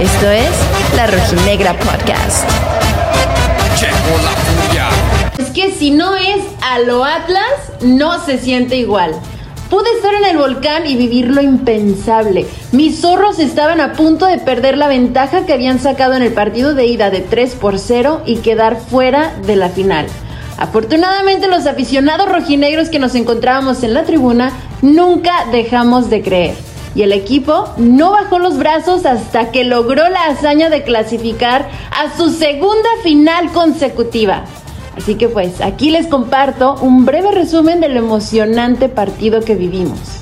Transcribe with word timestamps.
Esto 0.00 0.30
es 0.30 0.50
La 0.96 1.06
Rojinegra 1.06 1.72
Podcast. 1.78 2.48
Es 5.38 5.46
que 5.50 5.70
si 5.72 5.90
no 5.90 6.16
es 6.16 6.44
a 6.62 6.80
lo 6.80 7.04
Atlas, 7.04 7.46
no 7.80 8.22
se 8.24 8.38
siente 8.38 8.76
igual. 8.76 9.12
Pude 9.70 9.90
estar 9.96 10.12
en 10.14 10.26
el 10.26 10.36
volcán 10.36 10.86
y 10.86 10.96
vivir 10.96 11.28
lo 11.28 11.40
impensable. 11.40 12.46
Mis 12.72 13.00
zorros 13.00 13.38
estaban 13.38 13.80
a 13.80 13.94
punto 13.94 14.26
de 14.26 14.38
perder 14.38 14.76
la 14.76 14.88
ventaja 14.88 15.46
que 15.46 15.54
habían 15.54 15.78
sacado 15.78 16.14
en 16.14 16.22
el 16.22 16.32
partido 16.34 16.74
de 16.74 16.86
ida 16.86 17.10
de 17.10 17.20
3 17.20 17.54
por 17.54 17.78
0 17.78 18.22
y 18.26 18.36
quedar 18.36 18.76
fuera 18.76 19.34
de 19.46 19.56
la 19.56 19.70
final. 19.70 20.06
Afortunadamente 20.56 21.48
los 21.48 21.66
aficionados 21.66 22.28
rojinegros 22.28 22.88
que 22.88 22.98
nos 22.98 23.14
encontrábamos 23.14 23.82
en 23.82 23.94
la 23.94 24.04
tribuna 24.04 24.52
nunca 24.82 25.46
dejamos 25.50 26.10
de 26.10 26.22
creer. 26.22 26.54
Y 26.94 27.02
el 27.02 27.12
equipo 27.12 27.70
no 27.76 28.12
bajó 28.12 28.38
los 28.38 28.56
brazos 28.56 29.04
hasta 29.04 29.50
que 29.50 29.64
logró 29.64 30.08
la 30.08 30.26
hazaña 30.26 30.70
de 30.70 30.84
clasificar 30.84 31.68
a 31.90 32.16
su 32.16 32.30
segunda 32.30 32.88
final 33.02 33.50
consecutiva. 33.50 34.44
Así 34.96 35.16
que 35.16 35.28
pues 35.28 35.60
aquí 35.60 35.90
les 35.90 36.06
comparto 36.06 36.76
un 36.80 37.04
breve 37.04 37.32
resumen 37.32 37.80
del 37.80 37.96
emocionante 37.96 38.88
partido 38.88 39.40
que 39.40 39.56
vivimos. 39.56 40.13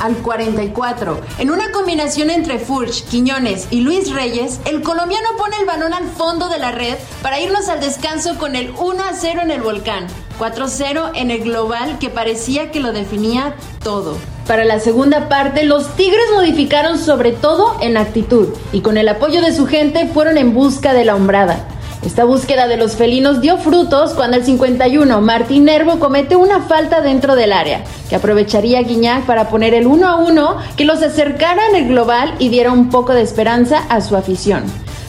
Al 0.00 0.16
44, 0.16 1.20
en 1.38 1.50
una 1.50 1.70
combinación 1.72 2.30
entre 2.30 2.58
Furch, 2.58 3.04
Quiñones 3.04 3.68
y 3.70 3.80
Luis 3.80 4.12
Reyes, 4.12 4.60
el 4.64 4.82
colombiano 4.82 5.28
pone 5.38 5.56
el 5.58 5.66
balón 5.66 5.94
al 5.94 6.08
fondo 6.08 6.48
de 6.48 6.58
la 6.58 6.72
red 6.72 6.96
para 7.22 7.40
irnos 7.40 7.68
al 7.68 7.80
descanso 7.80 8.36
con 8.38 8.56
el 8.56 8.72
1 8.78 9.02
a 9.02 9.12
0 9.14 9.40
en 9.42 9.50
el 9.50 9.62
volcán, 9.62 10.06
4 10.38 10.66
0 10.68 11.12
en 11.14 11.30
el 11.30 11.44
global 11.44 11.98
que 11.98 12.10
parecía 12.10 12.70
que 12.70 12.80
lo 12.80 12.92
definía 12.92 13.54
todo. 13.82 14.16
Para 14.46 14.64
la 14.64 14.80
segunda 14.80 15.28
parte, 15.28 15.64
los 15.64 15.94
Tigres 15.94 16.26
modificaron 16.34 16.98
sobre 16.98 17.32
todo 17.32 17.76
en 17.80 17.96
actitud 17.96 18.48
y 18.72 18.80
con 18.80 18.98
el 18.98 19.08
apoyo 19.08 19.40
de 19.40 19.54
su 19.54 19.66
gente 19.66 20.08
fueron 20.08 20.36
en 20.36 20.52
busca 20.52 20.94
de 20.94 21.04
la 21.04 21.14
hombrada. 21.14 21.68
Esta 22.04 22.24
búsqueda 22.24 22.66
de 22.66 22.76
los 22.76 22.96
felinos 22.96 23.40
dio 23.40 23.58
frutos 23.58 24.14
cuando 24.14 24.36
el 24.36 24.44
51 24.44 25.20
Martín 25.20 25.66
Nervo 25.66 26.00
comete 26.00 26.34
una 26.34 26.60
falta 26.60 27.00
dentro 27.00 27.36
del 27.36 27.52
área, 27.52 27.84
que 28.08 28.16
aprovecharía 28.16 28.82
Guiñac 28.82 29.24
para 29.24 29.48
poner 29.48 29.72
el 29.72 29.86
1 29.86 30.08
a 30.08 30.16
1 30.16 30.56
que 30.76 30.84
los 30.84 31.00
acercara 31.00 31.62
en 31.68 31.76
el 31.76 31.88
global 31.88 32.34
y 32.40 32.48
diera 32.48 32.72
un 32.72 32.90
poco 32.90 33.14
de 33.14 33.22
esperanza 33.22 33.84
a 33.88 34.00
su 34.00 34.16
afición. 34.16 34.64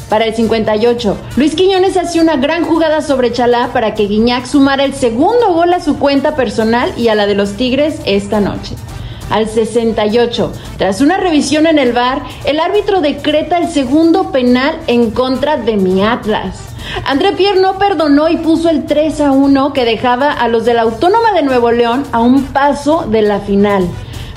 Para 0.07 0.25
el 0.25 0.35
58, 0.35 1.17
Luis 1.35 1.55
Quiñones 1.55 1.97
hacía 1.97 2.21
una 2.21 2.35
gran 2.35 2.63
jugada 2.63 3.01
sobre 3.01 3.31
Chalá 3.31 3.71
para 3.73 3.95
que 3.95 4.05
Guiñac 4.05 4.45
sumara 4.45 4.83
el 4.83 4.93
segundo 4.93 5.51
gol 5.51 5.73
a 5.73 5.79
su 5.79 5.97
cuenta 5.97 6.35
personal 6.35 6.93
y 6.95 7.07
a 7.07 7.15
la 7.15 7.25
de 7.25 7.33
los 7.33 7.53
Tigres 7.53 8.01
esta 8.05 8.39
noche 8.39 8.75
al 9.29 9.47
68. 9.47 10.51
Tras 10.77 11.01
una 11.01 11.17
revisión 11.17 11.67
en 11.67 11.79
el 11.79 11.93
VAR, 11.93 12.23
el 12.45 12.59
árbitro 12.59 13.01
decreta 13.01 13.57
el 13.57 13.69
segundo 13.69 14.31
penal 14.31 14.77
en 14.87 15.11
contra 15.11 15.57
de 15.57 15.77
mi 15.77 16.03
Atlas. 16.03 16.73
André 17.05 17.33
Pierre 17.33 17.59
no 17.59 17.77
perdonó 17.77 18.29
y 18.29 18.37
puso 18.37 18.69
el 18.69 18.85
3 18.85 19.21
a 19.21 19.31
1 19.31 19.73
que 19.73 19.85
dejaba 19.85 20.31
a 20.31 20.47
los 20.47 20.65
de 20.65 20.73
la 20.73 20.83
Autónoma 20.83 21.31
de 21.33 21.43
Nuevo 21.43 21.71
León 21.71 22.03
a 22.11 22.19
un 22.19 22.43
paso 22.45 23.05
de 23.09 23.21
la 23.21 23.39
final. 23.39 23.87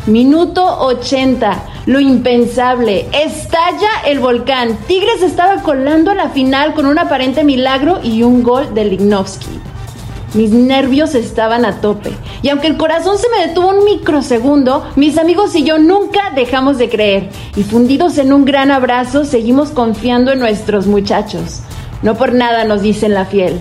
Minuto 0.06 0.64
80. 0.80 1.62
Lo 1.86 2.00
impensable. 2.00 3.08
Estalla 3.12 3.90
el 4.06 4.20
volcán. 4.20 4.76
Tigres 4.86 5.22
estaba 5.22 5.62
colando 5.62 6.12
a 6.12 6.14
la 6.14 6.30
final 6.30 6.74
con 6.74 6.86
un 6.86 6.98
aparente 6.98 7.42
milagro 7.44 8.00
y 8.02 8.22
un 8.22 8.42
gol 8.42 8.72
de 8.74 8.84
Lignovsky. 8.84 9.66
Mis 10.34 10.50
nervios 10.50 11.14
estaban 11.14 11.64
a 11.64 11.80
tope. 11.80 12.12
Y 12.42 12.48
aunque 12.48 12.66
el 12.66 12.77
corazón 12.77 13.19
se 13.19 13.28
me 13.28 13.46
detuvo 13.46 13.69
un 13.69 13.84
microsegundo, 13.84 14.84
mis 14.96 15.19
amigos 15.19 15.55
y 15.55 15.64
yo 15.64 15.78
nunca 15.78 16.32
dejamos 16.34 16.78
de 16.78 16.88
creer. 16.88 17.30
Y 17.56 17.62
fundidos 17.62 18.19
en 18.19 18.32
un 18.32 18.44
gran 18.44 18.70
abrazo, 18.70 19.24
seguimos 19.24 19.70
confiando 19.70 20.32
en 20.32 20.41
nuestros 20.41 20.86
muchachos. 20.86 21.60
No 22.02 22.14
por 22.14 22.34
nada 22.34 22.64
nos 22.64 22.82
dicen 22.82 23.14
la 23.14 23.24
fiel. 23.24 23.60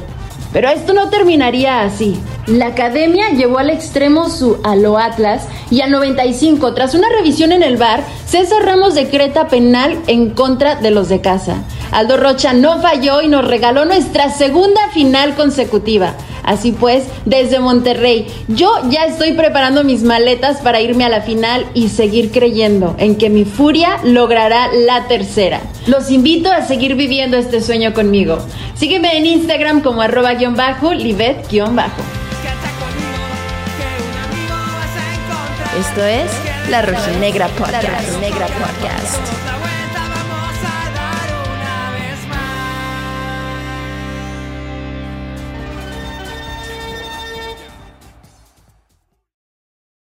Pero 0.55 0.69
esto 0.69 0.93
no 0.93 1.09
terminaría 1.09 1.81
así. 1.81 2.15
La 2.47 2.67
academia 2.67 3.31
llevó 3.31 3.57
al 3.57 3.69
extremo 3.69 4.29
su 4.29 4.57
Alo 4.63 4.97
Atlas 4.97 5.47
y 5.69 5.81
al 5.81 5.91
95, 5.91 6.73
tras 6.73 6.95
una 6.95 7.09
revisión 7.09 7.51
en 7.51 7.61
el 7.61 7.75
bar, 7.75 8.03
César 8.25 8.63
Ramos 8.63 8.95
decreta 8.95 9.49
penal 9.49 9.99
en 10.07 10.29
contra 10.29 10.75
de 10.75 10.91
los 10.91 11.09
de 11.09 11.19
casa. 11.19 11.63
Aldo 11.91 12.15
Rocha 12.15 12.53
no 12.53 12.79
falló 12.81 13.21
y 13.21 13.27
nos 13.27 13.45
regaló 13.45 13.83
nuestra 13.83 14.29
segunda 14.29 14.89
final 14.93 15.35
consecutiva. 15.35 16.13
Así 16.45 16.71
pues, 16.71 17.05
desde 17.25 17.59
Monterrey, 17.59 18.27
yo 18.47 18.71
ya 18.89 19.05
estoy 19.05 19.33
preparando 19.33 19.83
mis 19.83 20.03
maletas 20.03 20.57
para 20.57 20.79
irme 20.79 21.03
a 21.03 21.09
la 21.09 21.21
final 21.21 21.65
y 21.73 21.89
seguir 21.89 22.31
creyendo 22.31 22.95
en 22.99 23.15
que 23.15 23.29
mi 23.29 23.45
furia 23.45 23.99
logrará 24.03 24.69
la 24.71 25.07
tercera. 25.07 25.59
Los 25.87 26.11
invito 26.11 26.51
a 26.51 26.61
seguir 26.61 26.95
viviendo 26.95 27.35
este 27.35 27.61
sueño 27.61 27.93
conmigo. 27.93 28.37
Sígueme 28.75 29.17
en 29.17 29.25
Instagram 29.25 29.81
como 29.81 30.01
arroba 30.01 30.35
guion 30.35 30.55
bajo, 30.55 30.93
libet 30.93 31.49
guion 31.49 31.75
bajo. 31.75 32.01
Esto 35.79 36.05
es 36.05 36.31
La 36.69 36.83
Rojinegra 36.83 37.47
Podcast. 37.49 37.83
La 37.83 37.99
Rojinegra 37.99 38.47
Podcast. 38.47 39.64